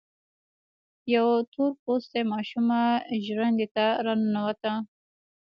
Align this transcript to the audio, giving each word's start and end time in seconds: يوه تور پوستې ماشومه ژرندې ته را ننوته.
يوه 1.13 1.35
تور 1.51 1.71
پوستې 1.83 2.21
ماشومه 2.33 2.79
ژرندې 3.25 3.67
ته 3.75 3.85
را 4.05 4.13
ننوته. 4.19 4.71